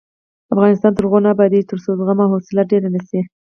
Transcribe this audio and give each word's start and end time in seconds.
افغانستان 0.53 0.91
تر 0.95 1.03
هغو 1.05 1.19
نه 1.25 1.29
ابادیږي، 1.35 1.69
ترڅو 1.71 1.89
زغم 1.99 2.17
او 2.23 2.29
حوصله 2.33 2.61
ډیره 2.71 2.89
نشي. 2.95 3.21